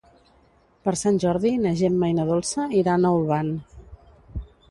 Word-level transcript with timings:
Per 0.87 0.93
Sant 1.01 1.19
Jordi 1.23 1.51
na 1.65 1.73
Gemma 1.83 2.09
i 2.13 2.17
na 2.21 2.25
Dolça 2.31 2.65
iran 2.81 3.05
a 3.05 3.13
Olvan. 3.19 3.53